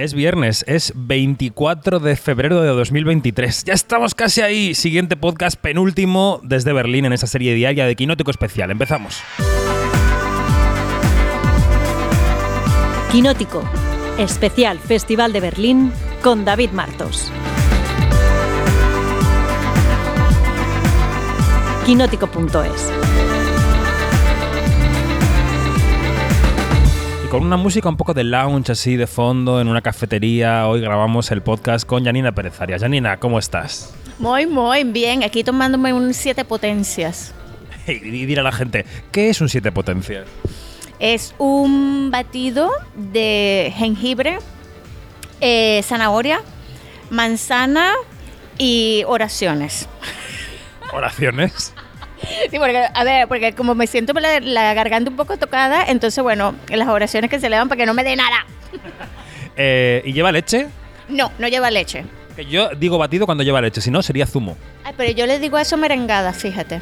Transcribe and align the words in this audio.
Es 0.00 0.14
viernes, 0.14 0.64
es 0.66 0.94
24 0.96 2.00
de 2.00 2.16
febrero 2.16 2.62
de 2.62 2.68
2023. 2.68 3.64
Ya 3.64 3.74
estamos 3.74 4.14
casi 4.14 4.40
ahí. 4.40 4.74
Siguiente 4.74 5.14
podcast 5.14 5.60
penúltimo 5.60 6.40
desde 6.42 6.72
Berlín 6.72 7.04
en 7.04 7.12
esa 7.12 7.26
serie 7.26 7.54
diaria 7.54 7.84
de 7.84 7.94
Quinótico 7.94 8.30
Especial. 8.30 8.70
Empezamos. 8.70 9.20
Quinótico, 13.12 13.62
especial 14.16 14.78
Festival 14.78 15.34
de 15.34 15.40
Berlín 15.40 15.92
con 16.22 16.46
David 16.46 16.70
Martos. 16.70 17.30
Quinótico.es 21.84 23.39
con 27.30 27.44
una 27.44 27.56
música 27.56 27.88
un 27.88 27.96
poco 27.96 28.12
de 28.12 28.24
lounge 28.24 28.72
así 28.72 28.96
de 28.96 29.06
fondo 29.06 29.60
en 29.60 29.68
una 29.68 29.82
cafetería. 29.82 30.66
Hoy 30.66 30.80
grabamos 30.80 31.30
el 31.30 31.42
podcast 31.42 31.86
con 31.86 32.04
Janina 32.04 32.32
Pérez 32.32 32.60
Arias. 32.60 32.82
Janina, 32.82 33.18
¿cómo 33.18 33.38
estás? 33.38 33.94
Muy, 34.18 34.46
muy 34.46 34.82
bien. 34.82 35.22
Aquí 35.22 35.44
tomándome 35.44 35.92
un 35.92 36.12
siete 36.12 36.44
potencias. 36.44 37.32
Y 37.86 38.26
dirá 38.26 38.40
a 38.40 38.44
la 38.44 38.52
gente, 38.52 38.84
¿qué 39.12 39.30
es 39.30 39.40
un 39.40 39.48
siete 39.48 39.70
potencias? 39.70 40.26
Es 40.98 41.32
un 41.38 42.10
batido 42.10 42.68
de 42.96 43.72
jengibre, 43.76 44.38
eh, 45.40 45.82
zanahoria, 45.84 46.42
manzana 47.10 47.92
y 48.58 49.04
oraciones. 49.06 49.88
¿Oraciones? 50.92 51.72
Sí, 52.50 52.58
porque, 52.58 52.84
a 52.92 53.04
ver, 53.04 53.28
porque 53.28 53.54
como 53.54 53.74
me 53.74 53.86
siento 53.86 54.12
la, 54.12 54.74
garganta 54.74 55.10
un 55.10 55.16
poco 55.16 55.36
tocada, 55.36 55.84
entonces, 55.88 56.22
bueno, 56.22 56.54
las 56.68 56.88
oraciones 56.88 57.30
que 57.30 57.40
se 57.40 57.48
le 57.48 57.56
dan 57.56 57.68
para 57.68 57.78
que 57.78 57.86
no 57.86 57.94
me 57.94 58.04
dé 58.04 58.16
nada. 58.16 58.46
Eh, 59.56 60.02
¿Y 60.04 60.12
lleva 60.12 60.32
leche? 60.32 60.68
No, 61.08 61.32
no 61.38 61.48
lleva 61.48 61.70
leche. 61.70 62.04
Yo 62.48 62.70
digo 62.70 62.96
batido 62.98 63.26
cuando 63.26 63.44
lleva 63.44 63.60
leche, 63.60 63.80
si 63.80 63.90
no 63.90 64.02
sería 64.02 64.26
zumo. 64.26 64.56
Ay, 64.84 64.94
pero 64.96 65.10
yo 65.12 65.26
le 65.26 65.38
digo 65.38 65.58
eso 65.58 65.76
merengada, 65.76 66.32
fíjate. 66.32 66.80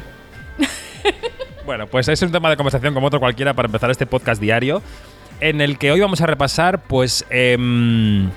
Bueno, 1.65 1.85
pues 1.85 2.07
es 2.07 2.19
un 2.23 2.31
tema 2.31 2.49
de 2.49 2.57
conversación 2.57 2.95
como 2.95 3.05
otro 3.05 3.19
cualquiera 3.19 3.53
para 3.53 3.67
empezar 3.67 3.91
este 3.91 4.07
podcast 4.07 4.41
diario, 4.41 4.81
en 5.39 5.61
el 5.61 5.77
que 5.77 5.91
hoy 5.91 5.99
vamos 5.99 6.19
a 6.19 6.25
repasar, 6.25 6.81
pues... 6.81 7.25
Em, 7.29 8.31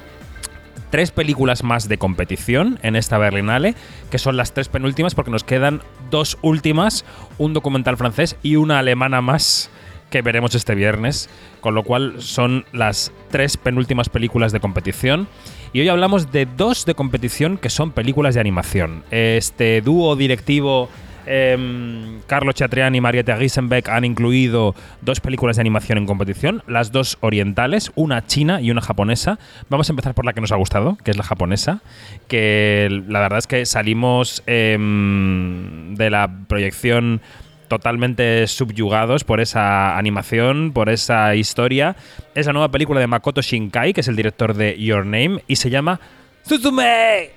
tres 0.93 1.11
películas 1.11 1.65
más 1.65 1.89
de 1.89 1.97
competición 1.97 2.79
en 2.83 2.97
esta 2.97 3.17
Berlinale, 3.17 3.75
que 4.11 4.19
son 4.19 4.37
las 4.37 4.53
tres 4.53 4.69
penúltimas 4.69 5.15
porque 5.15 5.31
nos 5.31 5.43
quedan 5.43 5.81
dos 6.11 6.37
últimas, 6.43 7.07
un 7.39 7.55
documental 7.55 7.97
francés 7.97 8.37
y 8.43 8.57
una 8.57 8.79
alemana 8.79 9.23
más 9.23 9.71
que 10.11 10.21
veremos 10.21 10.55
este 10.55 10.75
viernes, 10.75 11.31
con 11.63 11.75
lo 11.75 11.83
cual 11.83 12.17
son 12.21 12.67
las 12.73 13.11
tres 13.31 13.57
penúltimas 13.57 14.11
películas 14.11 14.53
de 14.53 14.61
competición. 14.61 15.29
Y 15.73 15.81
hoy 15.81 15.89
hablamos 15.89 16.31
de 16.31 16.45
dos 16.45 16.85
de 16.85 16.95
competición 16.95 17.57
que 17.57 17.71
son 17.71 17.93
películas 17.93 18.35
de 18.35 18.41
animación. 18.41 19.03
Este 19.11 19.81
dúo 19.81 20.15
directivo 20.15 20.91
eh, 21.27 22.21
Carlo 22.27 22.53
Chatriani 22.53 22.99
y 22.99 23.01
Mariette 23.01 23.37
Giesenbeck 23.37 23.89
han 23.89 24.05
incluido 24.05 24.75
dos 25.01 25.21
películas 25.21 25.57
de 25.57 25.61
animación 25.61 25.99
en 25.99 26.07
competición, 26.07 26.63
las 26.67 26.93
dos 26.93 27.19
orientales, 27.21 27.93
una 27.95 28.27
china 28.27 28.61
y 28.61 28.71
una 28.71 28.81
japonesa. 28.81 29.39
Vamos 29.69 29.89
a 29.89 29.93
empezar 29.93 30.15
por 30.15 30.25
la 30.25 30.33
que 30.33 30.41
nos 30.41 30.53
ha 30.53 30.57
gustado, 30.57 30.97
que 31.05 31.11
es 31.11 31.17
la 31.17 31.25
japonesa, 31.25 31.83
que 32.29 33.03
la 33.09 33.21
verdad 33.21 33.39
es 33.39 33.47
que 33.47 33.67
salimos 33.67 34.43
em, 34.47 35.95
de 35.95 36.11
la 36.11 36.31
proyección 36.49 37.21
totalmente 37.69 38.47
subyugados 38.49 39.25
por 39.25 39.41
esa 39.41 39.97
animación, 39.97 40.73
por 40.73 40.91
esa 40.91 41.35
historia. 41.35 41.97
Es 42.35 42.47
la 42.47 42.53
nueva 42.53 42.71
película 42.71 43.01
de 43.01 43.07
Makoto 43.07 43.41
Shinkai, 43.41 43.95
que 43.95 44.03
es 44.03 44.09
el 44.09 44.17
director 44.17 44.55
de 44.55 44.79
Your 44.79 45.07
Name, 45.07 45.43
y 45.47 45.57
se 45.57 45.71
llama 45.71 45.99
Suzume. 46.45 47.31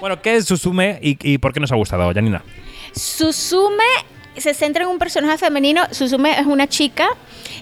Bueno, 0.00 0.22
¿qué 0.22 0.36
es 0.36 0.46
Susume 0.46 0.98
y, 1.02 1.38
por 1.38 1.52
qué 1.52 1.60
nos 1.60 1.70
ha 1.72 1.76
gustado, 1.76 2.12
Janina? 2.12 2.42
Susume 2.94 3.84
se 4.36 4.54
centra 4.54 4.84
en 4.84 4.90
un 4.90 4.98
personaje 4.98 5.36
femenino. 5.36 5.82
Susume 5.90 6.38
es 6.38 6.46
una 6.46 6.66
chica 6.66 7.08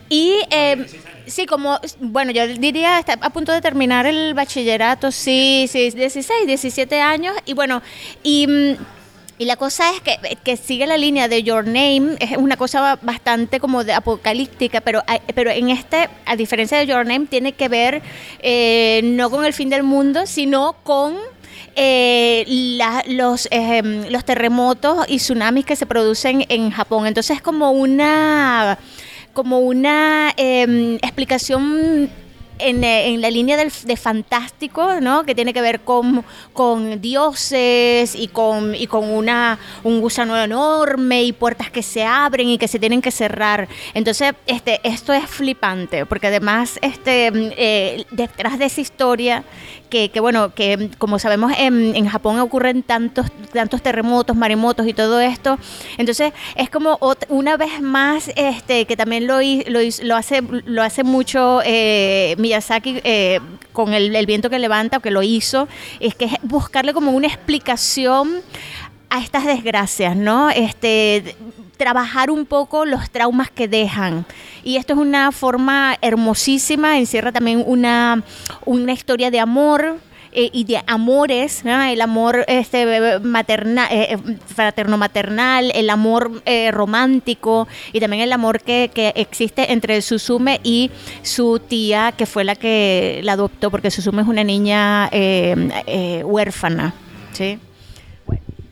y... 0.08 0.34
Eh, 0.50 0.86
sí, 1.26 1.46
como, 1.46 1.78
bueno, 2.00 2.32
yo 2.32 2.46
diría, 2.46 2.98
está 2.98 3.14
a 3.20 3.30
punto 3.30 3.52
de 3.52 3.60
terminar 3.60 4.06
el 4.06 4.34
bachillerato, 4.34 5.10
sí, 5.12 5.66
sí, 5.68 5.90
16, 5.90 6.46
17 6.46 7.00
años, 7.00 7.36
y 7.44 7.54
bueno, 7.54 7.82
y 8.22 8.46
mm, 8.46 8.76
y 9.38 9.44
la 9.44 9.56
cosa 9.56 9.90
es 9.94 10.00
que, 10.00 10.36
que, 10.42 10.56
sigue 10.56 10.86
la 10.86 10.96
línea 10.96 11.28
de 11.28 11.42
Your 11.42 11.64
Name, 11.64 12.16
es 12.18 12.36
una 12.36 12.56
cosa 12.56 12.98
bastante 13.02 13.60
como 13.60 13.84
de 13.84 13.92
apocalíptica, 13.92 14.80
pero, 14.80 15.02
pero 15.34 15.50
en 15.50 15.70
este, 15.70 16.08
a 16.26 16.36
diferencia 16.36 16.78
de 16.78 16.86
Your 16.86 17.06
Name, 17.06 17.26
tiene 17.26 17.52
que 17.52 17.68
ver 17.68 18.02
eh, 18.40 19.00
no 19.04 19.30
con 19.30 19.44
el 19.44 19.52
fin 19.52 19.70
del 19.70 19.84
mundo, 19.84 20.26
sino 20.26 20.74
con 20.82 21.14
eh, 21.76 22.44
los, 23.06 23.48
los 24.10 24.24
terremotos 24.24 25.06
y 25.08 25.18
tsunamis 25.18 25.64
que 25.64 25.76
se 25.76 25.86
producen 25.86 26.44
en 26.48 26.70
Japón. 26.70 27.06
Entonces 27.06 27.36
es 27.36 27.42
como 27.42 27.70
una 27.70 28.78
como 29.38 29.60
una 29.60 30.34
em, 30.36 30.96
explicación 30.96 32.10
eh, 32.58 33.08
en, 33.08 33.20
la 33.20 33.30
línea 33.30 33.56
del, 33.56 33.72
de 33.84 33.96
fantástico, 33.96 35.00
¿no? 35.00 35.24
Que 35.24 35.34
tiene 35.34 35.52
que 35.52 35.60
ver 35.60 35.80
con, 35.80 36.24
con 36.52 37.00
dioses 37.00 38.14
y 38.14 38.28
con, 38.28 38.74
y 38.74 38.86
con 38.86 39.10
una, 39.10 39.58
un 39.84 40.00
gusano 40.00 40.36
enorme 40.36 41.22
y 41.24 41.32
puertas 41.32 41.70
que 41.70 41.82
se 41.82 42.04
abren 42.04 42.48
y 42.48 42.58
que 42.58 42.68
se 42.68 42.78
tienen 42.78 43.02
que 43.02 43.10
cerrar. 43.10 43.68
Entonces, 43.94 44.32
este, 44.46 44.80
esto 44.84 45.12
es 45.12 45.24
flipante, 45.26 46.06
porque 46.06 46.28
además, 46.28 46.78
este, 46.82 47.30
eh, 47.34 48.04
detrás 48.10 48.58
de 48.58 48.66
esa 48.66 48.80
historia 48.80 49.44
que, 49.88 50.10
bueno, 50.20 50.54
que 50.54 50.90
como 50.98 51.18
sabemos 51.18 51.52
en, 51.58 51.96
en, 51.96 52.08
Japón 52.08 52.38
ocurren 52.38 52.82
tantos, 52.82 53.26
tantos 53.52 53.82
terremotos, 53.82 54.36
maremotos 54.36 54.86
y 54.86 54.92
todo 54.92 55.20
esto. 55.20 55.58
Entonces 55.96 56.32
es 56.56 56.70
como 56.70 56.98
una 57.28 57.56
vez 57.56 57.80
más 57.80 58.30
este, 58.36 58.86
que 58.86 58.96
también 58.96 59.26
lo, 59.26 59.40
lo, 59.40 59.80
lo, 60.02 60.16
hace, 60.16 60.42
lo 60.64 60.82
hace 60.82 61.04
mucho 61.04 61.60
eh, 61.64 62.34
Miyazaki 62.38 63.00
eh, 63.04 63.40
con 63.72 63.94
el, 63.94 64.14
el, 64.14 64.26
viento 64.26 64.50
que 64.50 64.58
levanta, 64.58 64.98
o 64.98 65.00
que 65.00 65.10
lo 65.10 65.22
hizo, 65.22 65.68
es 66.00 66.14
que 66.14 66.26
es 66.26 66.32
buscarle 66.42 66.92
como 66.92 67.12
una 67.12 67.26
explicación 67.26 68.42
a 69.10 69.20
estas 69.20 69.44
desgracias, 69.44 70.16
¿no? 70.16 70.50
Este, 70.50 71.36
trabajar 71.76 72.30
un 72.30 72.46
poco 72.46 72.84
los 72.84 73.10
traumas 73.10 73.50
que 73.50 73.68
dejan. 73.68 74.26
Y 74.64 74.76
esto 74.76 74.92
es 74.94 74.98
una 74.98 75.32
forma 75.32 75.96
hermosísima, 76.02 76.98
encierra 76.98 77.32
también 77.32 77.62
una, 77.66 78.22
una 78.64 78.92
historia 78.92 79.30
de 79.30 79.40
amor, 79.40 79.98
eh, 80.32 80.50
y 80.52 80.64
de 80.64 80.82
amores, 80.86 81.62
el 81.64 82.00
amor 82.02 82.44
este, 82.48 83.18
materna, 83.20 83.88
eh, 83.90 84.12
eh, 84.12 84.36
fraterno-maternal, 84.46 85.72
el 85.74 85.88
amor 85.88 86.42
romántico 86.70 87.66
y 87.92 88.00
también 88.00 88.22
el 88.22 88.32
amor 88.32 88.60
que, 88.60 88.90
que, 88.92 89.12
existe 89.16 89.72
entre 89.72 90.02
Susume 90.02 90.60
y 90.62 90.90
su 91.22 91.58
tía, 91.58 92.12
que 92.12 92.26
fue 92.26 92.44
la 92.44 92.56
que 92.56 93.20
la 93.24 93.32
adoptó, 93.32 93.70
porque 93.70 93.90
Susume 93.90 94.22
es 94.22 94.28
una 94.28 94.44
niña 94.44 95.10
huérfana. 96.24 96.94
¿sí? 97.32 97.58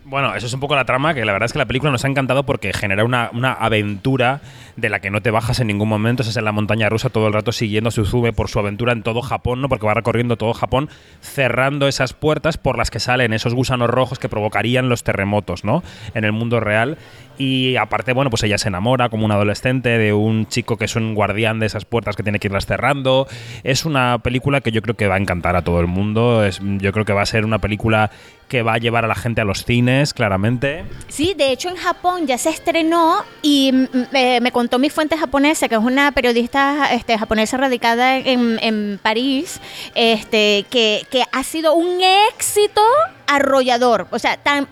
Bueno, 0.09 0.37
eso 0.37 0.47
es 0.47 0.53
un 0.55 0.61
poco 0.61 0.77
la 0.77 0.85
trama, 0.85 1.15
que 1.15 1.25
la 1.25 1.33
verdad 1.33 1.47
es 1.47 1.53
que 1.53 1.59
la 1.59 1.67
película 1.67 1.91
nos 1.91 2.05
ha 2.05 2.09
encantado 2.09 2.47
porque 2.47 2.73
genera 2.73 3.05
una, 3.05 3.29
una 3.33 3.53
aventura 3.53 4.41
de 4.77 4.91
la 4.91 5.01
que 5.01 5.11
no 5.11 5.23
te 5.23 5.31
bajas 5.31 5.61
en 5.61 5.67
ningún 5.67 5.89
momento. 5.89 6.23
Es 6.23 6.37
en 6.37 6.45
la 6.45 6.53
montaña 6.53 6.89
rusa 6.89 7.09
todo 7.09 7.27
el 7.27 7.33
rato 7.33 7.53
siguiendo 7.53 7.89
a 7.89 7.91
Suzume 7.91 8.33
por 8.33 8.49
su 8.49 8.59
aventura 8.59 8.93
en 8.93 9.03
todo 9.03 9.23
Japón, 9.23 9.61
¿no? 9.61 9.69
Porque 9.69 9.87
va 9.87 9.95
recorriendo 9.95 10.37
todo 10.37 10.53
Japón, 10.53 10.89
cerrando 11.21 11.89
esas 11.89 12.13
puertas 12.13 12.59
por 12.59 12.77
las 12.79 12.91
que 12.91 13.01
salen 13.01 13.33
esos 13.33 13.55
gusanos 13.55 13.91
rojos 13.91 14.19
que 14.19 14.29
provocarían 14.29 14.89
los 14.89 15.03
terremotos, 15.03 15.65
¿no? 15.65 15.83
En 16.15 16.25
el 16.25 16.33
mundo 16.33 16.61
real. 16.61 16.99
Y 17.39 17.77
aparte, 17.77 18.13
bueno, 18.13 18.31
pues 18.31 18.43
ella 18.45 18.59
se 18.59 18.69
enamora 18.69 19.09
como 19.09 19.27
un 19.27 19.33
adolescente 19.33 19.99
de 19.99 20.13
un 20.13 20.47
chico 20.47 20.77
que 20.77 20.87
es 20.87 20.97
un 20.97 21.15
guardián 21.15 21.59
de 21.59 21.67
esas 21.67 21.85
puertas 21.85 22.17
que 22.17 22.23
tiene 22.23 22.39
que 22.39 22.49
irlas 22.49 22.67
cerrando. 22.67 23.27
Es 23.63 23.85
una 23.85 24.19
película 24.21 24.61
que 24.61 24.73
yo 24.73 24.83
creo 24.83 24.97
que 24.97 25.07
va 25.07 25.17
a 25.17 25.19
encantar 25.19 25.57
a 25.57 25.63
todo 25.63 25.81
el 25.81 25.87
mundo. 25.87 26.45
Es, 26.45 26.61
yo 26.63 26.93
creo 26.93 27.05
que 27.05 27.13
va 27.13 27.23
a 27.23 27.27
ser 27.27 27.45
una 27.45 27.59
película 27.59 28.11
que 28.49 28.63
va 28.63 28.75
a 28.75 28.79
llevar 28.79 29.05
a 29.05 29.09
la 29.09 29.15
gente 29.15 29.41
a 29.41 29.45
los 29.45 29.65
cines, 29.65 30.15
claramente. 30.15 30.85
Sí, 31.09 31.35
de 31.37 31.51
hecho 31.51 31.69
en 31.69 31.77
Japón 31.77 32.27
ya 32.27 32.39
se 32.39 32.51
estrenó 32.51 33.25
y 33.43 33.73
me 34.13 34.53
contó 34.67 34.81
mi 34.81 34.91
fuente 34.91 35.17
japonesa, 35.17 35.69
que 35.69 35.77
es 35.77 35.81
una 35.81 36.11
periodista 36.11 36.93
este, 36.93 37.17
japonesa 37.17 37.57
radicada 37.57 38.17
en, 38.17 38.99
París, 39.01 39.61
este, 39.95 40.67
que, 40.69 41.07
ha 41.31 41.45
sido 41.45 41.75
un 41.75 42.01
éxito 42.33 42.83
arrollador. 43.29 44.09
O 44.11 44.19
sea, 44.19 44.37
tan, 44.39 44.67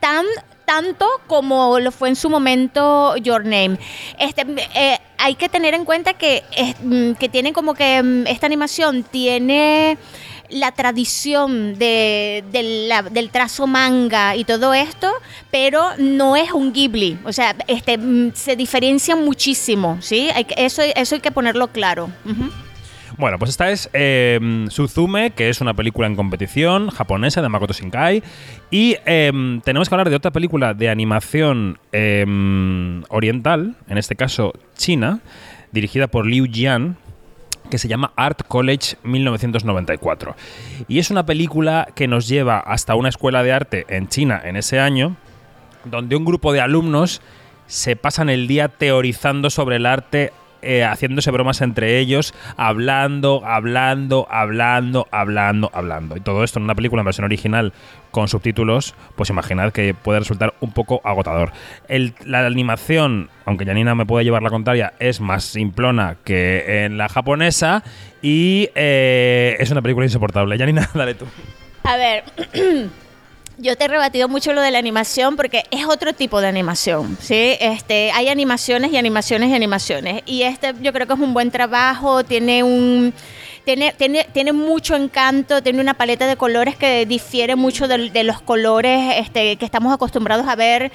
tan 0.00 0.26
tanto 0.66 1.08
como 1.26 1.78
lo 1.78 1.90
fue 1.92 2.10
en 2.10 2.16
su 2.16 2.28
momento 2.28 3.16
Your 3.16 3.42
Name. 3.42 3.78
Este, 4.18 4.44
eh, 4.74 4.98
hay 5.16 5.34
que 5.34 5.48
tener 5.48 5.72
en 5.72 5.86
cuenta 5.86 6.12
que, 6.12 6.44
mm, 6.82 7.12
que 7.12 7.30
tiene 7.30 7.54
como 7.54 7.72
que 7.72 8.02
mm, 8.02 8.26
esta 8.26 8.44
animación 8.44 9.02
tiene 9.02 9.96
la 10.50 10.72
tradición 10.72 11.78
de, 11.78 12.44
del 12.50 13.30
trazo 13.30 13.66
manga 13.66 14.36
y 14.36 14.44
todo 14.44 14.74
esto, 14.74 15.12
pero 15.50 15.82
no 15.98 16.36
es 16.36 16.52
un 16.52 16.72
Ghibli. 16.72 17.18
O 17.24 17.32
sea, 17.32 17.56
este, 17.66 17.98
mm, 17.98 18.32
se 18.34 18.56
diferencia 18.56 19.16
muchísimo, 19.16 19.98
¿sí? 20.00 20.28
Eso, 20.56 20.82
eso 20.82 21.14
hay 21.14 21.20
que 21.20 21.30
ponerlo 21.30 21.68
claro. 21.68 22.10
Bueno, 23.16 23.36
pues 23.38 23.50
esta 23.50 23.70
es 23.70 23.90
eh, 23.94 24.66
Suzume, 24.70 25.32
que 25.32 25.48
es 25.48 25.60
una 25.60 25.74
película 25.74 26.06
en 26.06 26.14
competición 26.14 26.88
japonesa 26.90 27.42
de 27.42 27.48
Makoto 27.48 27.72
Shinkai. 27.72 28.22
Y 28.70 28.96
eh, 29.06 29.32
tenemos 29.64 29.88
que 29.88 29.94
hablar 29.94 30.08
de 30.08 30.14
otra 30.14 30.30
película 30.30 30.72
de 30.72 30.88
animación 30.88 31.78
eh, 31.92 32.24
oriental, 33.08 33.74
en 33.88 33.98
este 33.98 34.14
caso 34.14 34.52
china, 34.76 35.20
dirigida 35.72 36.06
por 36.06 36.26
Liu 36.26 36.46
Jian, 36.46 36.96
que 37.70 37.78
se 37.78 37.88
llama 37.88 38.12
Art 38.16 38.42
College 38.46 38.96
1994. 39.02 40.36
Y 40.88 40.98
es 40.98 41.10
una 41.10 41.26
película 41.26 41.88
que 41.94 42.08
nos 42.08 42.28
lleva 42.28 42.58
hasta 42.58 42.94
una 42.94 43.08
escuela 43.08 43.42
de 43.42 43.52
arte 43.52 43.86
en 43.88 44.08
China 44.08 44.40
en 44.44 44.56
ese 44.56 44.80
año, 44.80 45.16
donde 45.84 46.16
un 46.16 46.24
grupo 46.24 46.52
de 46.52 46.60
alumnos 46.60 47.20
se 47.66 47.96
pasan 47.96 48.30
el 48.30 48.48
día 48.48 48.68
teorizando 48.68 49.50
sobre 49.50 49.76
el 49.76 49.86
arte 49.86 50.32
eh, 50.62 50.84
haciéndose 50.84 51.30
bromas 51.30 51.60
entre 51.60 51.98
ellos, 51.98 52.34
hablando, 52.56 53.42
hablando, 53.44 54.26
hablando, 54.30 55.06
hablando, 55.10 55.70
hablando. 55.72 56.16
Y 56.16 56.20
todo 56.20 56.44
esto 56.44 56.58
en 56.58 56.64
una 56.64 56.74
película 56.74 57.00
en 57.00 57.06
versión 57.06 57.24
original 57.24 57.72
con 58.10 58.28
subtítulos, 58.28 58.94
pues 59.16 59.30
imaginad 59.30 59.72
que 59.72 59.94
puede 59.94 60.20
resultar 60.20 60.54
un 60.60 60.72
poco 60.72 61.00
agotador. 61.04 61.52
La 62.24 62.46
animación, 62.46 63.30
aunque 63.44 63.64
Janina 63.64 63.94
me 63.94 64.06
puede 64.06 64.24
llevar 64.24 64.42
la 64.42 64.50
contraria, 64.50 64.94
es 64.98 65.20
más 65.20 65.44
simplona 65.44 66.16
que 66.24 66.84
en 66.84 66.98
la 66.98 67.08
japonesa 67.08 67.82
y 68.22 68.70
eh, 68.74 69.56
es 69.58 69.70
una 69.70 69.82
película 69.82 70.06
insoportable. 70.06 70.58
Janina, 70.58 70.88
dale 70.94 71.14
tú. 71.14 71.26
A 71.84 71.96
ver, 71.96 72.24
yo 73.58 73.76
te 73.76 73.84
he 73.84 73.88
rebatido 73.88 74.28
mucho 74.28 74.52
lo 74.52 74.60
de 74.60 74.70
la 74.70 74.78
animación 74.78 75.36
porque 75.36 75.64
es 75.70 75.84
otro 75.84 76.12
tipo 76.12 76.40
de 76.40 76.46
animación, 76.46 77.18
¿sí? 77.20 77.56
Este, 77.60 78.10
hay 78.12 78.28
animaciones 78.28 78.92
y 78.92 78.96
animaciones 78.96 79.50
y 79.50 79.54
animaciones. 79.54 80.22
Y 80.26 80.42
este 80.42 80.74
yo 80.80 80.92
creo 80.92 81.06
que 81.06 81.12
es 81.12 81.18
un 81.18 81.34
buen 81.34 81.50
trabajo, 81.50 82.24
tiene 82.24 82.62
un... 82.62 83.12
Tiene, 83.64 83.92
tiene, 83.92 84.26
tiene 84.32 84.54
mucho 84.54 84.96
encanto, 84.96 85.62
tiene 85.62 85.82
una 85.82 85.92
paleta 85.92 86.26
de 86.26 86.36
colores 86.36 86.74
que 86.74 87.04
difiere 87.04 87.54
mucho 87.54 87.86
de, 87.86 88.08
de 88.08 88.24
los 88.24 88.40
colores 88.40 89.16
este, 89.18 89.56
que 89.56 89.64
estamos 89.66 89.92
acostumbrados 89.92 90.48
a 90.48 90.56
ver. 90.56 90.90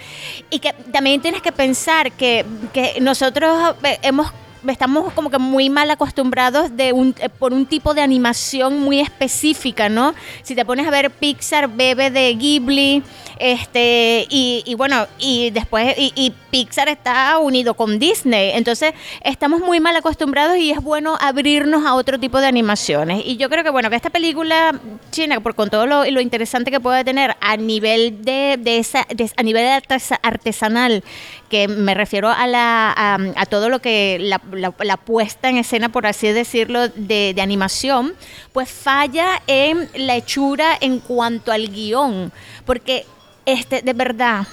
Y 0.50 0.58
que 0.58 0.74
también 0.92 1.22
tienes 1.22 1.44
que 1.44 1.52
pensar 1.52 2.12
que, 2.14 2.44
que 2.74 3.00
nosotros 3.00 3.76
eh, 3.84 4.00
hemos 4.02 4.34
estamos 4.68 5.12
como 5.14 5.30
que 5.30 5.38
muy 5.38 5.70
mal 5.70 5.90
acostumbrados 5.92 6.76
de 6.78 6.94
un, 6.94 7.16
eh, 7.20 7.30
por 7.30 7.54
un 7.54 7.66
tipo 7.66 7.94
de 7.94 8.02
animación 8.02 8.80
muy 8.80 9.00
específica, 9.00 9.90
¿no? 9.90 10.14
Si 10.44 10.56
te 10.56 10.64
pones 10.66 10.88
a 10.88 10.92
ver 10.92 11.12
Pixar, 11.12 11.68
bebe 11.70 12.10
de 12.12 12.34
Ghibli, 12.36 13.04
este, 13.40 14.26
y, 14.30 14.64
y 14.66 14.76
bueno, 14.76 15.06
y 15.20 15.50
después, 15.50 15.96
y, 15.98 16.14
y 16.16 16.32
Pixar 16.52 16.88
está 16.88 17.38
unido 17.40 17.74
con 17.74 18.00
Disney, 18.00 18.52
entonces 18.54 18.94
estamos 19.24 19.60
muy 19.60 19.80
mal 19.80 19.96
acostumbrados 19.96 20.58
y 20.58 20.72
es 20.72 20.82
bueno 20.82 21.18
abrirnos 21.20 21.86
a 21.86 21.96
otro 21.96 22.20
tipo 22.20 22.40
de 22.40 22.48
animaciones. 22.48 23.24
Y 23.26 23.38
yo 23.38 23.50
creo 23.50 23.64
que, 23.64 23.70
bueno, 23.70 23.90
que 23.90 23.96
esta 23.96 24.10
película 24.12 24.80
china, 25.12 25.40
por 25.42 25.56
con 25.56 25.70
todo 25.70 25.86
lo, 25.88 26.06
lo 26.06 26.22
interesante 26.22 26.72
que 26.72 26.80
puede 26.80 27.04
tener 27.04 27.36
a 27.42 27.58
nivel 27.58 28.24
de, 28.24 28.58
de 28.60 28.78
esa, 28.78 29.06
de- 29.14 29.30
a 29.36 29.44
nivel 29.44 29.66
artesa- 29.68 30.20
artesanal, 30.22 31.04
que 31.54 31.68
me 31.68 31.94
refiero 31.94 32.32
a 32.32 32.48
la 32.48 33.20
a, 33.36 33.46
todo 33.46 33.70
lo 33.70 33.80
que 33.80 34.18
la, 34.20 34.98
puesta 34.98 35.50
en 35.50 35.58
escena, 35.58 35.90
por 35.90 36.08
así 36.08 36.30
decirlo, 36.30 36.88
de, 36.88 37.34
de 37.36 37.42
animación, 37.44 38.16
pues 38.54 38.72
falla 38.72 39.40
en 39.46 39.88
la 39.94 40.16
hechura 40.16 40.76
en 40.82 40.98
cuanto 40.98 41.52
al 41.52 41.70
guion, 41.70 42.32
porque 42.66 43.06
este 43.46 43.84
de 43.84 43.94
verdad 43.94 44.48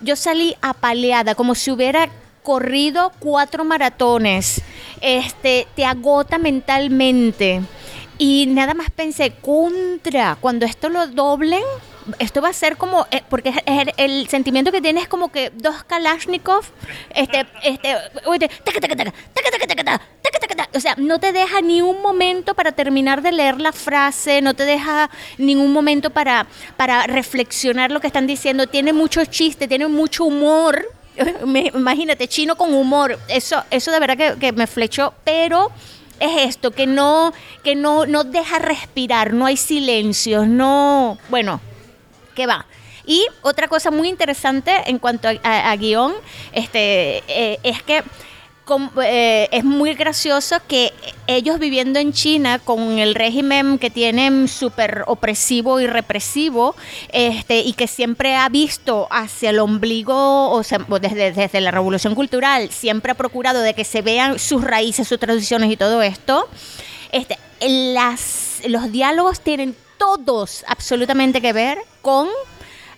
yo 0.00 0.16
salí 0.16 0.56
apaleada, 0.62 1.34
como 1.34 1.54
si 1.54 1.70
hubiera 1.70 2.08
corrido 2.42 3.12
cuatro 3.18 3.62
maratones. 3.62 4.62
Este, 5.02 5.66
te 5.76 5.84
agota 5.84 6.38
mentalmente. 6.38 7.60
Y 8.16 8.46
nada 8.46 8.72
más 8.72 8.90
pensé, 8.90 9.32
contra, 9.42 10.38
cuando 10.40 10.64
esto 10.64 10.88
lo 10.88 11.06
doblen, 11.06 11.64
esto 12.18 12.42
va 12.42 12.48
a 12.48 12.52
ser 12.52 12.76
como, 12.76 13.06
eh, 13.10 13.22
porque 13.28 13.50
es, 13.50 13.56
es 13.66 13.78
el, 13.82 13.94
el, 13.96 14.28
sentimiento 14.28 14.72
que 14.72 14.80
tienes 14.80 15.08
como 15.08 15.30
que 15.30 15.50
dos 15.50 15.84
Kalashnikov, 15.84 16.64
este, 17.14 17.46
este, 17.62 17.96
o 20.74 20.80
sea, 20.80 20.94
no 20.96 21.18
te 21.18 21.32
deja 21.32 21.60
ni 21.60 21.82
un 21.82 22.02
momento 22.02 22.54
para 22.54 22.72
terminar 22.72 23.22
de 23.22 23.32
leer 23.32 23.60
la 23.60 23.72
frase, 23.72 24.42
no 24.42 24.54
te 24.54 24.64
deja 24.64 25.08
ningún 25.38 25.72
momento 25.72 26.10
para, 26.10 26.46
para 26.76 27.06
reflexionar 27.06 27.92
lo 27.92 28.00
que 28.00 28.08
están 28.08 28.26
diciendo, 28.26 28.66
tiene 28.66 28.92
mucho 28.92 29.24
chiste, 29.24 29.68
tiene 29.68 29.86
mucho 29.86 30.24
humor. 30.24 30.84
Imagínate, 31.74 32.26
chino 32.26 32.56
con 32.56 32.74
humor. 32.74 33.18
Eso, 33.28 33.62
eso 33.70 33.92
de 33.92 34.00
verdad 34.00 34.16
que, 34.16 34.38
que 34.40 34.52
me 34.52 34.66
flechó, 34.66 35.14
pero 35.22 35.70
es 36.18 36.48
esto, 36.48 36.72
que 36.72 36.86
no, 36.86 37.32
que 37.62 37.76
no, 37.76 38.06
no 38.06 38.24
deja 38.24 38.58
respirar, 38.58 39.32
no 39.32 39.46
hay 39.46 39.56
silencios, 39.56 40.46
no, 40.46 41.18
bueno, 41.28 41.60
que 42.34 42.46
va. 42.46 42.66
Y 43.06 43.26
otra 43.42 43.68
cosa 43.68 43.90
muy 43.90 44.08
interesante 44.08 44.72
en 44.86 44.98
cuanto 44.98 45.28
a, 45.28 45.70
a- 45.70 45.76
guion, 45.76 46.12
este, 46.52 47.22
eh, 47.28 47.58
es 47.62 47.82
que 47.82 48.02
eh, 49.02 49.48
es 49.52 49.62
muy 49.62 49.92
gracioso 49.92 50.56
que 50.66 50.90
ellos 51.26 51.58
viviendo 51.58 51.98
en 51.98 52.14
China 52.14 52.58
con 52.58 52.98
el 52.98 53.14
régimen 53.14 53.78
que 53.78 53.90
tienen 53.90 54.48
súper 54.48 55.04
opresivo 55.06 55.80
y 55.80 55.86
represivo, 55.86 56.74
este, 57.12 57.60
y 57.60 57.74
que 57.74 57.86
siempre 57.86 58.34
ha 58.36 58.48
visto 58.48 59.06
hacia 59.10 59.50
el 59.50 59.58
ombligo, 59.58 60.50
o 60.50 60.62
sea, 60.62 60.78
desde, 60.78 61.32
desde 61.32 61.60
la 61.60 61.72
revolución 61.72 62.14
cultural, 62.14 62.70
siempre 62.70 63.12
ha 63.12 63.16
procurado 63.16 63.60
de 63.60 63.74
que 63.74 63.84
se 63.84 64.00
vean 64.00 64.38
sus 64.38 64.64
raíces, 64.64 65.06
sus 65.06 65.20
tradiciones 65.20 65.70
y 65.70 65.76
todo 65.76 66.00
esto. 66.00 66.48
Este, 67.12 67.38
las, 67.60 68.62
los 68.66 68.90
diálogos 68.90 69.40
tienen 69.40 69.76
todos 69.98 70.64
absolutamente 70.68 71.40
que 71.40 71.52
ver 71.52 71.78
con 72.02 72.28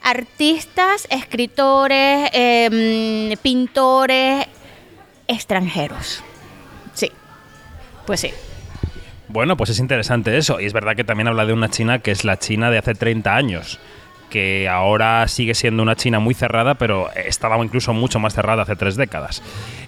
artistas, 0.02 1.06
escritores, 1.10 2.30
em, 2.32 3.36
pintores 3.42 4.46
extranjeros. 5.26 6.22
Sí, 6.94 7.10
pues 8.06 8.20
sí. 8.20 8.30
Bueno, 9.28 9.56
pues 9.56 9.70
es 9.70 9.80
interesante 9.80 10.38
eso. 10.38 10.60
Y 10.60 10.66
es 10.66 10.72
verdad 10.72 10.94
que 10.94 11.04
también 11.04 11.28
habla 11.28 11.44
de 11.44 11.52
una 11.52 11.68
China 11.68 11.98
que 11.98 12.12
es 12.12 12.24
la 12.24 12.38
China 12.38 12.70
de 12.70 12.78
hace 12.78 12.94
30 12.94 13.34
años. 13.34 13.80
Que 14.36 14.68
ahora 14.68 15.26
sigue 15.28 15.54
siendo 15.54 15.82
una 15.82 15.96
China 15.96 16.18
muy 16.18 16.34
cerrada, 16.34 16.74
pero 16.74 17.08
estaba 17.14 17.56
incluso 17.64 17.94
mucho 17.94 18.18
más 18.18 18.34
cerrada 18.34 18.64
hace 18.64 18.76
tres 18.76 18.94
décadas. 18.94 19.42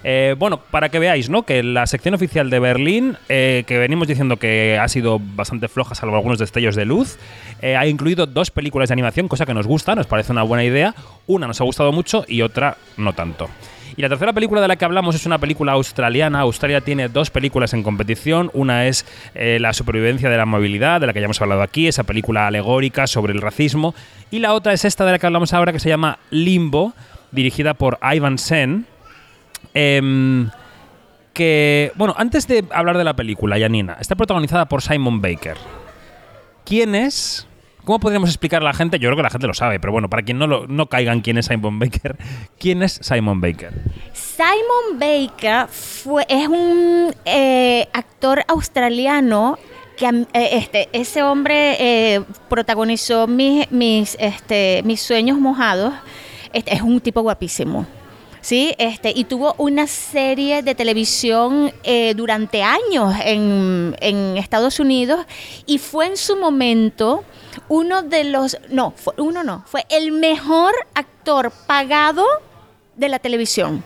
Eh, 0.05 0.37
bueno, 0.39 0.59
para 0.71 0.89
que 0.89 0.99
veáis, 0.99 1.29
¿no? 1.29 1.43
Que 1.43 1.63
la 1.63 1.87
sección 1.87 2.15
oficial 2.15 2.49
de 2.49 2.59
Berlín, 2.59 3.19
eh, 3.29 3.65
que 3.67 3.77
venimos 3.77 4.09
diciendo 4.09 4.39
que 4.39 4.79
ha 4.81 4.89
sido 4.89 5.21
bastante 5.21 5.69
floja, 5.69 5.95
salvo 5.95 6.17
algunos 6.17 6.39
destellos 6.39 6.77
de 6.77 6.87
luz, 6.87 7.19
eh, 7.61 7.77
ha 7.77 7.87
incluido 7.87 8.25
dos 8.25 8.51
películas 8.51 8.89
de 8.89 8.95
animación, 8.95 9.29
cosa 9.29 9.45
que 9.45 9.53
nos 9.53 9.67
gusta, 9.67 9.95
nos 9.95 10.07
parece 10.07 10.33
una 10.33 10.45
buena 10.45 10.65
idea. 10.65 10.95
Una 11.27 11.47
nos 11.47 11.61
ha 11.61 11.65
gustado 11.65 11.93
mucho 11.93 12.25
y 12.27 12.41
otra 12.41 12.79
no 12.97 13.13
tanto. 13.13 13.51
Y 13.99 14.03
la 14.03 14.09
tercera 14.09 14.33
película 14.33 14.61
de 14.61 14.69
la 14.69 14.77
que 14.77 14.85
hablamos 14.85 15.17
es 15.17 15.27
una 15.27 15.39
película 15.39 15.73
australiana. 15.73 16.39
Australia 16.39 16.81
tiene 16.81 17.09
dos 17.09 17.31
películas 17.31 17.75
en 17.75 17.83
competición. 17.83 18.49
Una 18.55 18.87
es 18.87 19.05
eh, 19.35 19.59
La 19.61 19.73
supervivencia 19.73 20.31
de 20.31 20.37
la 20.37 20.47
movilidad, 20.47 21.01
de 21.01 21.09
la 21.09 21.13
que 21.13 21.19
ya 21.19 21.25
hemos 21.25 21.43
hablado 21.43 21.63
aquí, 21.63 21.89
esa 21.89 22.05
película 22.05 22.47
alegórica 22.47 23.09
sobre 23.09 23.33
el 23.33 23.41
racismo. 23.41 23.97
Y 24.31 24.39
la 24.39 24.55
otra 24.55 24.73
es 24.73 24.85
esta 24.85 25.05
de 25.05 25.11
la 25.11 25.19
que 25.19 25.27
hablamos 25.27 25.53
ahora, 25.53 25.73
que 25.73 25.81
se 25.81 25.89
llama 25.89 26.21
Limbo, 26.31 26.93
dirigida 27.33 27.75
por 27.75 27.99
Ivan 28.01 28.39
Sen. 28.39 28.87
Em, 29.75 30.49
que, 31.33 31.91
bueno, 31.97 32.15
antes 32.17 32.47
de 32.47 32.65
hablar 32.71 32.99
de 32.99 33.03
la 33.03 33.17
película, 33.17 33.59
Janina, 33.59 33.97
está 34.01 34.15
protagonizada 34.15 34.67
por 34.69 34.81
Simon 34.81 35.21
Baker. 35.21 35.57
¿Quién 36.65 36.95
es? 36.95 37.49
¿Cómo 37.85 38.01
podríamos 38.01 38.29
explicar 38.29 38.63
a 38.63 38.65
la 38.65 38.75
gente? 38.75 38.99
Yo 38.99 39.09
creo 39.09 39.17
que 39.17 39.23
la 39.23 39.31
gente 39.31 39.47
lo 39.47 39.55
sabe, 39.55 39.81
pero 39.81 39.93
bueno, 39.93 40.11
para 40.11 40.23
quien 40.23 40.39
no, 40.39 40.47
lo, 40.47 40.67
no 40.67 40.89
caiga 40.89 41.13
en 41.13 41.21
quién 41.21 41.39
es 41.39 41.47
Simon 41.47 41.79
Baker, 41.79 42.17
¿quién 42.59 42.83
es 42.83 42.99
Simon 43.03 43.41
Baker? 43.41 43.73
Simon 44.13 44.99
Baker 44.99 45.69
fue, 45.69 46.27
es 46.29 46.49
un 46.49 47.15
eh, 47.25 47.89
actor 47.93 48.45
australiano 48.49 49.59
que 49.97 50.07
eh, 50.07 50.49
este, 50.53 50.89
ese 50.93 51.23
hombre 51.23 51.77
eh, 51.81 52.23
protagonizó 52.49 53.27
mis, 53.27 53.71
mis, 53.73 54.17
este, 54.21 54.83
mis 54.85 55.01
sueños 55.01 55.39
mojados. 55.39 55.93
Este, 56.53 56.75
es 56.75 56.83
un 56.83 57.01
tipo 57.01 57.21
guapísimo. 57.21 57.87
Sí, 58.49 58.75
este, 58.79 59.13
y 59.15 59.25
tuvo 59.25 59.55
una 59.59 59.87
serie 59.87 60.63
de 60.63 60.75
televisión 60.75 61.71
eh, 61.83 62.15
durante 62.15 62.63
años 62.63 63.15
en, 63.23 63.95
en 64.01 64.39
Estados 64.39 64.81
Unidos 64.81 65.27
y 65.67 65.77
fue 65.77 66.07
en 66.07 66.17
su 66.17 66.35
momento 66.35 67.25
uno 67.69 68.01
de 68.01 68.25
los, 68.25 68.57
no, 68.71 68.95
fue, 68.97 69.13
uno 69.19 69.45
no, 69.45 69.65
fue 69.67 69.85
el 69.91 70.13
mejor 70.13 70.73
actor 70.95 71.53
pagado 71.67 72.25
de 72.97 73.11
la 73.11 73.19
televisión. 73.19 73.85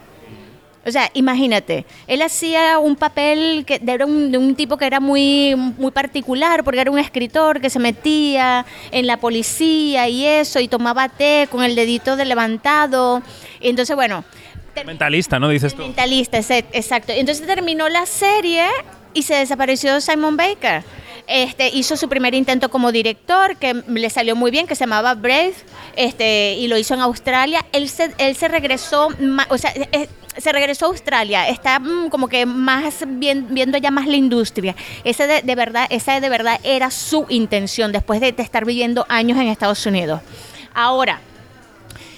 O 0.85 0.91
sea, 0.91 1.11
imagínate, 1.15 1.87
él 2.09 2.23
hacía 2.23 2.81
un 2.81 2.97
papel 2.97 3.65
que 3.65 3.81
un, 4.05 4.33
de 4.33 4.39
un 4.39 4.57
tipo 4.57 4.77
que 4.77 4.85
era 4.85 4.99
muy, 4.99 5.55
muy 5.55 5.93
particular, 5.93 6.65
porque 6.65 6.81
era 6.81 6.91
un 6.91 6.99
escritor 6.99 7.61
que 7.61 7.71
se 7.71 7.79
metía 7.79 8.67
en 8.91 9.07
la 9.07 9.17
policía 9.19 10.09
y 10.09 10.25
eso, 10.25 10.59
y 10.59 10.67
tomaba 10.67 11.09
té 11.09 11.47
con 11.51 11.63
el 11.63 11.77
dedito 11.77 12.17
de 12.17 12.25
levantado. 12.25 13.23
Y 13.61 13.69
entonces, 13.69 13.95
bueno, 13.95 14.25
Mentalista, 14.85 15.39
¿no? 15.39 15.49
Dices 15.49 15.75
tú. 15.75 15.83
mentalista, 15.83 16.39
exacto. 16.39 17.13
Entonces 17.13 17.47
terminó 17.47 17.89
la 17.89 18.07
serie 18.07 18.67
y 19.15 19.23
se 19.23 19.35
desapareció 19.35 20.01
Simon 20.01 20.37
Baker. 20.37 20.83
Este, 21.29 21.69
hizo 21.69 21.97
su 21.97 22.09
primer 22.09 22.35
intento 22.35 22.69
como 22.69 22.91
director, 22.91 23.57
que 23.57 23.75
le 23.87 24.11
salió 24.11 24.35
muy 24.35 24.51
bien, 24.51 24.67
que 24.67 24.75
se 24.75 24.81
llamaba 24.81 25.15
Brave, 25.15 25.55
este, 25.95 26.55
y 26.55 26.67
lo 26.67 26.77
hizo 26.79 26.95
en 26.95 27.01
Australia. 27.01 27.65
Él 27.73 27.89
se, 27.89 28.13
él 28.19 28.35
se 28.35 28.49
regresó, 28.49 29.09
o 29.49 29.59
sea, 29.59 29.73
eh, 29.75 30.09
se 30.37 30.51
regresó 30.51 30.87
a 30.87 30.89
Australia, 30.89 31.49
está 31.49 31.79
mm, 31.79 32.09
como 32.09 32.29
que 32.29 32.45
más 32.45 33.05
bien- 33.07 33.47
viendo 33.51 33.79
ya 33.79 33.91
más 33.93 34.07
la 34.09 34.17
industria. 34.17 34.75
Ese 35.05 35.27
de, 35.29 35.43
de 35.43 35.55
verdad, 35.55 35.87
esa 35.91 36.19
de 36.21 36.29
verdad 36.29 36.59
era 36.65 36.91
su 36.91 37.25
intención 37.29 37.93
después 37.93 38.21
de, 38.21 38.33
de 38.33 38.43
estar 38.43 38.65
viviendo 38.65 39.07
años 39.09 39.39
en 39.39 39.47
Estados 39.47 39.87
Unidos. 39.87 40.21
Ahora, 40.75 41.21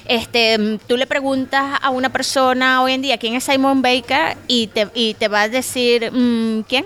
este, 0.06 0.58
mm, 0.58 0.78
tú 0.86 0.96
le 0.96 1.06
preguntas 1.06 1.78
a 1.82 1.90
una 1.90 2.10
persona 2.10 2.82
hoy 2.82 2.92
en 2.92 3.02
día 3.02 3.18
quién 3.18 3.34
es 3.34 3.44
Simon 3.44 3.82
Baker 3.82 4.36
y 4.48 4.66
te, 4.68 4.88
y 4.94 5.14
te 5.14 5.28
va 5.28 5.42
a 5.42 5.48
decir 5.48 6.10
mm, 6.12 6.60
quién. 6.68 6.84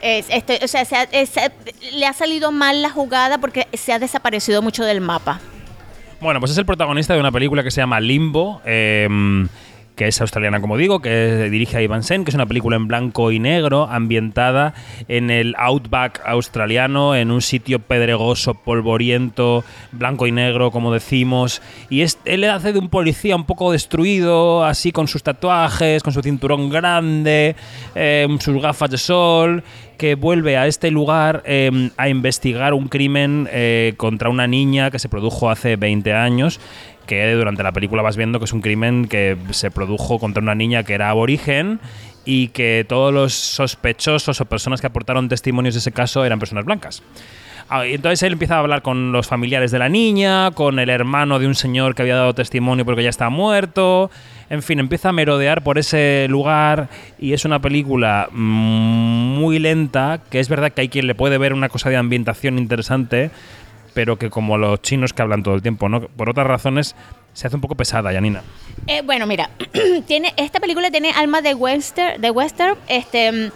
Es- 0.00 0.26
este, 0.30 0.60
o 0.64 0.68
sea, 0.68 0.84
se 0.84 1.52
le 1.92 2.06
ha 2.06 2.12
salido 2.12 2.52
mal 2.52 2.82
la 2.82 2.90
jugada 2.90 3.38
porque 3.38 3.66
se 3.72 3.92
ha 3.92 3.98
desaparecido 3.98 4.62
mucho 4.62 4.84
del 4.84 5.00
mapa. 5.00 5.40
Bueno, 6.20 6.40
pues 6.40 6.52
es 6.52 6.58
el 6.58 6.66
protagonista 6.66 7.14
de 7.14 7.20
una 7.20 7.30
película 7.32 7.62
que 7.62 7.70
se 7.70 7.80
llama 7.80 8.00
Limbo, 8.00 8.60
eh, 8.64 9.08
que 9.98 10.06
es 10.06 10.20
australiana, 10.20 10.60
como 10.60 10.76
digo, 10.76 11.00
que 11.00 11.48
dirige 11.50 11.76
a 11.76 11.82
Ivan 11.82 12.04
Sen, 12.04 12.24
que 12.24 12.30
es 12.30 12.34
una 12.36 12.46
película 12.46 12.76
en 12.76 12.86
blanco 12.86 13.32
y 13.32 13.40
negro, 13.40 13.88
ambientada 13.90 14.72
en 15.08 15.28
el 15.28 15.56
outback 15.58 16.22
australiano, 16.24 17.16
en 17.16 17.32
un 17.32 17.42
sitio 17.42 17.80
pedregoso, 17.80 18.54
polvoriento, 18.54 19.64
blanco 19.90 20.28
y 20.28 20.32
negro, 20.32 20.70
como 20.70 20.92
decimos. 20.92 21.60
Y 21.90 22.02
es, 22.02 22.20
él 22.24 22.44
hace 22.44 22.72
de 22.72 22.78
un 22.78 22.88
policía 22.88 23.34
un 23.34 23.44
poco 23.44 23.72
destruido, 23.72 24.64
así 24.64 24.92
con 24.92 25.08
sus 25.08 25.24
tatuajes, 25.24 26.04
con 26.04 26.12
su 26.12 26.22
cinturón 26.22 26.70
grande, 26.70 27.56
eh, 27.96 28.28
sus 28.38 28.62
gafas 28.62 28.90
de 28.90 28.98
sol 28.98 29.64
que 29.98 30.14
vuelve 30.14 30.56
a 30.56 30.68
este 30.68 30.92
lugar 30.92 31.42
eh, 31.44 31.90
a 31.96 32.08
investigar 32.08 32.72
un 32.72 32.86
crimen 32.86 33.48
eh, 33.50 33.94
contra 33.96 34.28
una 34.28 34.46
niña 34.46 34.92
que 34.92 35.00
se 35.00 35.08
produjo 35.08 35.50
hace 35.50 35.74
20 35.74 36.12
años 36.12 36.60
que 37.08 37.32
durante 37.32 37.64
la 37.64 37.72
película 37.72 38.02
vas 38.02 38.16
viendo 38.16 38.38
que 38.38 38.44
es 38.44 38.52
un 38.52 38.60
crimen 38.60 39.08
que 39.08 39.36
se 39.50 39.72
produjo 39.72 40.20
contra 40.20 40.40
una 40.40 40.54
niña 40.54 40.84
que 40.84 40.94
era 40.94 41.10
aborigen 41.10 41.80
y 42.24 42.48
que 42.48 42.84
todos 42.86 43.12
los 43.12 43.32
sospechosos 43.32 44.40
o 44.40 44.44
personas 44.44 44.80
que 44.80 44.86
aportaron 44.86 45.28
testimonios 45.28 45.74
de 45.74 45.78
ese 45.78 45.90
caso 45.90 46.24
eran 46.24 46.38
personas 46.38 46.66
blancas. 46.66 47.02
Ah, 47.70 47.84
entonces 47.84 48.22
él 48.22 48.34
empieza 48.34 48.56
a 48.56 48.58
hablar 48.60 48.82
con 48.82 49.12
los 49.12 49.26
familiares 49.26 49.70
de 49.70 49.78
la 49.78 49.88
niña, 49.88 50.50
con 50.52 50.78
el 50.78 50.88
hermano 50.88 51.38
de 51.38 51.46
un 51.46 51.54
señor 51.54 51.94
que 51.94 52.02
había 52.02 52.16
dado 52.16 52.34
testimonio 52.34 52.84
porque 52.84 53.02
ya 53.02 53.10
está 53.10 53.30
muerto. 53.30 54.10
En 54.50 54.62
fin, 54.62 54.78
empieza 54.78 55.10
a 55.10 55.12
merodear 55.12 55.62
por 55.62 55.78
ese 55.78 56.26
lugar 56.28 56.88
y 57.18 57.32
es 57.32 57.44
una 57.44 57.60
película 57.60 58.28
mm, 58.30 59.38
muy 59.38 59.58
lenta, 59.58 60.20
que 60.30 60.40
es 60.40 60.48
verdad 60.48 60.72
que 60.72 60.82
hay 60.82 60.88
quien 60.88 61.06
le 61.06 61.14
puede 61.14 61.36
ver 61.36 61.52
una 61.52 61.68
cosa 61.68 61.90
de 61.90 61.96
ambientación 61.96 62.58
interesante, 62.58 63.30
pero 63.94 64.18
que 64.18 64.30
como 64.30 64.58
los 64.58 64.82
chinos 64.82 65.12
que 65.12 65.22
hablan 65.22 65.42
todo 65.42 65.54
el 65.54 65.62
tiempo, 65.62 65.88
¿no? 65.88 66.02
Por 66.02 66.30
otras 66.30 66.46
razones 66.46 66.94
se 67.32 67.46
hace 67.46 67.56
un 67.56 67.62
poco 67.62 67.74
pesada, 67.74 68.12
Janina. 68.12 68.42
Eh, 68.86 69.02
bueno, 69.02 69.26
mira, 69.26 69.50
tiene, 70.06 70.34
esta 70.36 70.60
película 70.60 70.90
tiene 70.90 71.10
alma 71.12 71.40
de 71.40 71.54
western, 71.54 72.20
de 72.20 72.30
western, 72.30 72.76
este. 72.88 73.52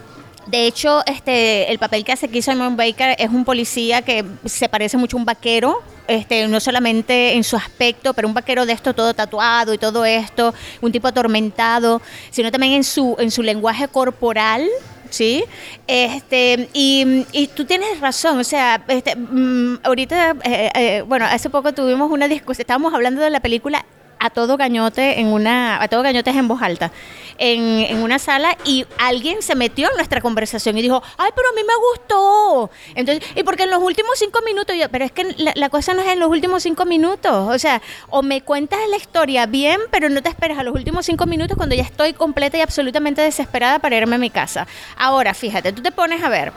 De 0.47 0.67
hecho, 0.67 1.05
este, 1.07 1.71
el 1.71 1.79
papel 1.79 2.05
que 2.05 2.11
hace 2.11 2.27
aquí 2.27 2.43
Simon 2.43 2.77
Baker 2.77 3.15
es 3.17 3.31
un 3.31 3.45
policía 3.45 4.03
que 4.03 4.25
se 4.45 4.69
parece 4.69 4.97
mucho 4.97 5.17
a 5.17 5.21
un 5.21 5.25
vaquero, 5.25 5.81
este, 6.09 6.49
no 6.49 6.59
solamente 6.59 7.35
en 7.35 7.45
su 7.45 7.57
aspecto, 7.57 8.13
pero 8.13 8.27
un 8.27 8.35
vaquero 8.35 8.67
de 8.67 8.73
esto 8.73 8.93
todo 8.93 9.15
tatuado 9.15 9.73
y 9.73 9.79
todo 9.79 10.05
esto, 10.05 10.53
un 10.81 10.91
tipo 10.91 11.07
atormentado, 11.07 12.03
sino 12.31 12.51
también 12.51 12.73
en 12.73 12.83
su, 12.83 13.15
en 13.21 13.31
su 13.31 13.43
lenguaje 13.43 13.87
corporal, 13.87 14.69
¿sí? 15.13 15.45
Este, 15.87 16.69
y, 16.73 17.27
y 17.33 17.47
tú 17.49 17.65
tienes 17.65 18.01
razón, 18.01 18.39
o 18.39 18.45
sea, 18.45 18.83
este, 18.89 19.15
mm, 19.15 19.81
ahorita, 19.83 20.37
eh, 20.45 20.71
eh, 20.75 21.03
bueno, 21.07 21.27
hace 21.27 21.51
poco 21.51 21.73
tuvimos 21.73 22.11
una 22.11 22.29
discusión, 22.29 22.63
estábamos 22.63 22.95
hablando 22.95 23.21
de 23.21 23.31
la 23.31 23.41
película 23.41 23.85
a 24.23 24.31
todo 24.31 24.57
gañote 24.57 25.21
en 25.21 25.27
una 25.27 25.83
a 25.83 25.89
todo 25.89 26.03
gañotes 26.03 26.35
en 26.37 26.47
voz 26.47 26.63
alta 26.63 26.93
en, 27.39 27.61
en 27.81 28.03
una 28.03 28.19
sala 28.19 28.57
y 28.65 28.87
alguien 28.99 29.43
se 29.43 29.57
metió 29.57 29.91
en 29.91 29.97
nuestra 29.97 30.21
conversación 30.21 30.79
y 30.79 30.83
dijo 30.83 31.03
ay 31.19 31.31
pero 31.35 31.49
a 31.49 31.53
mí 31.53 31.63
me 31.67 31.75
gustó 31.75 32.71
entonces 32.95 33.25
y 33.35 33.43
porque 33.43 33.65
en 33.65 33.71
los 33.71 33.83
últimos 33.83 34.19
cinco 34.19 34.41
minutos 34.45 34.77
pero 34.93 35.05
es 35.05 35.11
que 35.13 35.35
la, 35.55 35.69
cosa 35.71 35.93
no 35.93 36.03
es 36.03 36.09
en 36.09 36.21
los 36.21 36.31
últimos 36.31 36.63
cinco 36.63 36.85
minutos 36.85 37.33
o 37.33 37.59
sea 37.59 37.83
o 38.11 38.23
me 38.23 38.43
cuentas 38.43 38.79
la 38.89 38.97
historia 38.97 39.47
bien 39.47 39.81
pero 39.91 40.09
no 40.09 40.23
te 40.23 40.29
esperes 40.29 40.57
a 40.57 40.63
los 40.63 40.75
últimos 40.75 41.05
cinco 41.05 41.27
minutos 41.27 41.57
cuando 41.57 41.75
ya 41.75 41.83
estoy 41.83 42.13
completa 42.13 42.57
y 42.59 42.61
absolutamente 42.61 43.23
desesperada 43.23 43.81
para 43.81 43.97
irme 43.97 44.17
a 44.17 44.19
mi 44.19 44.31
casa. 44.31 44.67
Ahora 44.97 45.35
fíjate 45.35 45.73
tú 45.73 45.83
te 45.83 45.91
pones 45.91 46.23
a 46.23 46.29
ver 46.29 46.53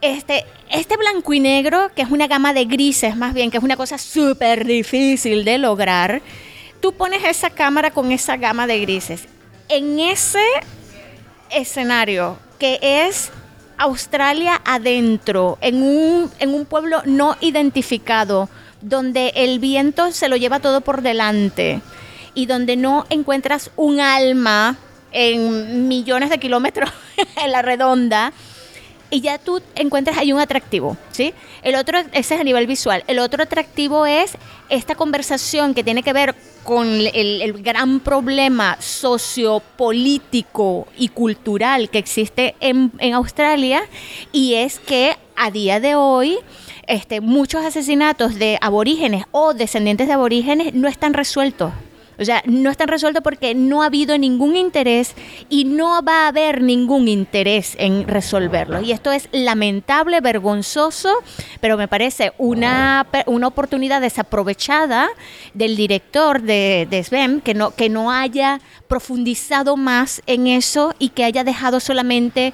este, 0.00 0.46
este 0.70 0.96
blanco 0.96 1.34
y 1.34 1.40
negro, 1.40 1.90
que 1.94 2.02
es 2.02 2.10
una 2.10 2.26
gama 2.26 2.54
de 2.54 2.64
grises 2.64 3.16
más 3.16 3.34
bien, 3.34 3.50
que 3.50 3.58
es 3.58 3.64
una 3.64 3.76
cosa 3.76 3.98
súper 3.98 4.64
difícil 4.64 5.44
de 5.44 5.58
lograr, 5.58 6.22
tú 6.80 6.92
pones 6.92 7.24
esa 7.24 7.50
cámara 7.50 7.90
con 7.90 8.12
esa 8.12 8.36
gama 8.36 8.66
de 8.66 8.80
grises. 8.80 9.24
En 9.68 10.00
ese 10.00 10.44
escenario 11.50 12.38
que 12.58 12.78
es 12.82 13.30
Australia 13.78 14.60
adentro, 14.64 15.58
en 15.60 15.82
un, 15.82 16.30
en 16.38 16.54
un 16.54 16.66
pueblo 16.66 17.02
no 17.06 17.36
identificado, 17.40 18.48
donde 18.82 19.32
el 19.36 19.58
viento 19.58 20.12
se 20.12 20.28
lo 20.28 20.36
lleva 20.36 20.60
todo 20.60 20.80
por 20.80 21.02
delante 21.02 21.80
y 22.34 22.46
donde 22.46 22.76
no 22.76 23.06
encuentras 23.10 23.70
un 23.76 24.00
alma 24.00 24.76
en 25.12 25.88
millones 25.88 26.30
de 26.30 26.38
kilómetros 26.38 26.90
en 27.42 27.52
la 27.52 27.62
redonda, 27.62 28.32
y 29.10 29.20
ya 29.20 29.38
tú 29.38 29.60
encuentras 29.74 30.16
ahí 30.16 30.32
un 30.32 30.40
atractivo, 30.40 30.96
¿sí? 31.10 31.34
El 31.62 31.74
otro, 31.74 31.98
ese 32.12 32.34
es 32.34 32.40
a 32.40 32.44
nivel 32.44 32.66
visual. 32.66 33.04
El 33.06 33.18
otro 33.18 33.42
atractivo 33.42 34.06
es 34.06 34.38
esta 34.68 34.94
conversación 34.94 35.74
que 35.74 35.84
tiene 35.84 36.02
que 36.02 36.12
ver 36.12 36.34
con 36.64 36.86
el, 36.86 37.62
gran 37.62 38.00
problema 38.00 38.76
sociopolítico 38.80 40.86
y 40.96 41.08
cultural 41.08 41.90
que 41.90 41.98
existe 41.98 42.54
en, 42.60 42.92
en 42.98 43.14
Australia 43.14 43.82
y 44.32 44.54
es 44.54 44.78
que 44.78 45.16
a 45.36 45.50
día 45.50 45.80
de 45.80 45.96
hoy 45.96 46.38
este, 46.86 47.20
muchos 47.20 47.64
asesinatos 47.64 48.36
de 48.36 48.58
aborígenes 48.60 49.24
o 49.30 49.54
descendientes 49.54 50.06
de 50.06 50.12
aborígenes 50.12 50.74
no 50.74 50.88
están 50.88 51.14
resueltos. 51.14 51.72
O 52.20 52.24
sea, 52.24 52.42
no 52.44 52.70
están 52.70 52.88
resueltos 52.88 53.22
porque 53.22 53.54
no 53.54 53.82
ha 53.82 53.86
habido 53.86 54.18
ningún 54.18 54.54
interés 54.54 55.14
y 55.48 55.64
no 55.64 56.02
va 56.02 56.24
a 56.24 56.28
haber 56.28 56.60
ningún 56.62 57.08
interés 57.08 57.74
en 57.78 58.06
resolverlo. 58.06 58.80
Y 58.82 58.92
esto 58.92 59.10
es 59.10 59.28
lamentable, 59.32 60.20
vergonzoso, 60.20 61.14
pero 61.60 61.78
me 61.78 61.88
parece 61.88 62.32
una, 62.36 63.06
una 63.26 63.46
oportunidad 63.46 64.00
desaprovechada 64.00 65.08
del 65.54 65.76
director 65.76 66.42
de, 66.42 66.86
de 66.90 67.02
SBEM 67.02 67.40
que 67.40 67.54
no, 67.54 67.70
que 67.70 67.88
no 67.88 68.10
haya 68.10 68.60
profundizado 68.86 69.76
más 69.76 70.20
en 70.26 70.46
eso 70.46 70.94
y 70.98 71.10
que 71.10 71.24
haya 71.24 71.44
dejado 71.44 71.80
solamente 71.80 72.52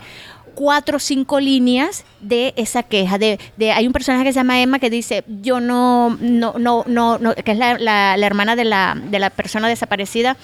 cuatro 0.56 0.96
o 0.96 0.98
cinco 0.98 1.38
líneas 1.38 2.04
de 2.20 2.52
esa 2.56 2.82
queja. 2.82 3.18
De, 3.18 3.38
de- 3.56 3.70
hay 3.70 3.86
un 3.86 3.92
personaje 3.92 4.24
que 4.24 4.32
se 4.32 4.40
llama 4.40 4.60
Emma 4.60 4.80
que 4.80 4.90
dice, 4.90 5.22
yo 5.28 5.60
no, 5.60 6.16
no, 6.20 6.54
no, 6.58 6.82
no, 6.88 7.18
no", 7.18 7.34
que 7.36 7.52
es 7.52 7.58
la, 7.58 8.16
hermana 8.16 8.56
de 8.56 8.64
la, 8.64 8.96
de 9.00 9.18
la 9.20 9.30
persona 9.30 9.68
desaparecida. 9.68 10.36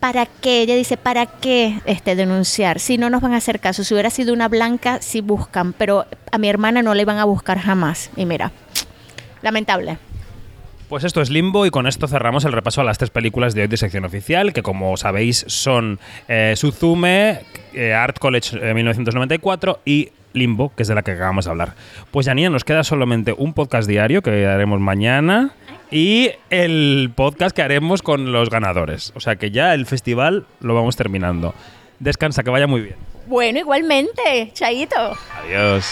¿Para 0.00 0.26
qué? 0.26 0.62
Ella 0.62 0.74
dice, 0.74 0.96
¿para 0.96 1.26
qué 1.26 1.80
este, 1.86 2.16
denunciar? 2.16 2.80
Si 2.80 2.98
no 2.98 3.08
nos 3.08 3.22
van 3.22 3.34
a 3.34 3.36
hacer 3.36 3.60
caso. 3.60 3.84
Si 3.84 3.94
hubiera 3.94 4.10
sido 4.10 4.34
una 4.34 4.48
blanca, 4.48 4.98
sí 5.00 5.20
buscan, 5.20 5.72
pero 5.72 6.06
a 6.32 6.38
mi 6.38 6.48
hermana 6.48 6.82
no 6.82 6.92
le 6.94 7.02
iban 7.02 7.18
a 7.18 7.24
buscar 7.24 7.58
jamás. 7.60 8.10
Y 8.16 8.26
mira, 8.26 8.50
lamentable. 9.42 9.98
Pues 10.92 11.04
esto 11.04 11.22
es 11.22 11.30
Limbo 11.30 11.64
y 11.64 11.70
con 11.70 11.86
esto 11.86 12.06
cerramos 12.06 12.44
el 12.44 12.52
repaso 12.52 12.82
a 12.82 12.84
las 12.84 12.98
tres 12.98 13.08
películas 13.08 13.54
de 13.54 13.62
hoy 13.62 13.66
de 13.66 13.78
sección 13.78 14.04
oficial, 14.04 14.52
que 14.52 14.62
como 14.62 14.94
sabéis 14.98 15.42
son 15.48 15.98
eh, 16.28 16.52
Suzume, 16.54 17.40
eh, 17.72 17.94
Art 17.94 18.18
College 18.18 18.58
eh, 18.60 18.74
1994 18.74 19.80
y 19.86 20.10
Limbo, 20.34 20.70
que 20.76 20.82
es 20.82 20.88
de 20.88 20.94
la 20.94 21.00
que 21.00 21.12
acabamos 21.12 21.46
de 21.46 21.50
hablar. 21.50 21.76
Pues 22.10 22.26
Janina, 22.26 22.50
nos 22.50 22.64
queda 22.64 22.84
solamente 22.84 23.32
un 23.34 23.54
podcast 23.54 23.88
diario 23.88 24.20
que 24.20 24.46
haremos 24.46 24.80
mañana 24.80 25.54
y 25.90 26.32
el 26.50 27.10
podcast 27.16 27.56
que 27.56 27.62
haremos 27.62 28.02
con 28.02 28.30
los 28.30 28.50
ganadores. 28.50 29.14
O 29.16 29.20
sea 29.20 29.36
que 29.36 29.50
ya 29.50 29.72
el 29.72 29.86
festival 29.86 30.44
lo 30.60 30.74
vamos 30.74 30.96
terminando. 30.96 31.54
Descansa, 32.00 32.42
que 32.42 32.50
vaya 32.50 32.66
muy 32.66 32.82
bien. 32.82 32.96
Bueno, 33.28 33.60
igualmente, 33.60 34.50
Chaito. 34.52 35.16
Adiós. 35.42 35.90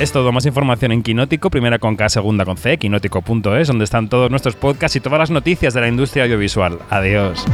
Es 0.00 0.12
todo, 0.12 0.30
más 0.30 0.46
información 0.46 0.92
en 0.92 1.02
Quinótico, 1.02 1.50
primera 1.50 1.80
con 1.80 1.96
K, 1.96 2.08
segunda 2.08 2.44
con 2.44 2.56
C, 2.56 2.78
quinótico.es, 2.78 3.66
donde 3.66 3.84
están 3.84 4.08
todos 4.08 4.30
nuestros 4.30 4.54
podcasts 4.54 4.94
y 4.94 5.00
todas 5.00 5.18
las 5.18 5.30
noticias 5.30 5.74
de 5.74 5.80
la 5.80 5.88
industria 5.88 6.22
audiovisual. 6.22 6.78
Adiós. 6.88 7.44